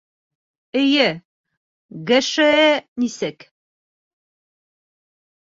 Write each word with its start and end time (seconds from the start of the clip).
—Эйе, 0.81 1.09
ГШЭ 2.07 2.53
нисек? 2.99 3.37